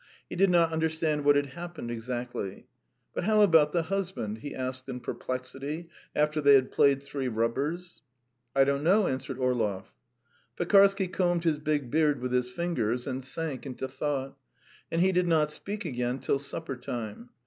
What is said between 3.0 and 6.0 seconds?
"But how about the husband?" he asked in perplexity,